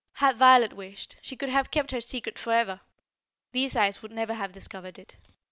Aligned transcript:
Had 0.13 0.35
Violet 0.35 0.73
wished, 0.73 1.17
she 1.21 1.35
could 1.35 1.49
have 1.49 1.69
kept 1.69 1.91
her 1.91 2.01
secret 2.01 2.39
forever. 2.39 2.81
These 3.51 3.75
eyes 3.75 4.01
would 4.01 4.11
never 4.11 4.33
have 4.33 4.51
discovered 4.51 4.97
it. 4.97 5.15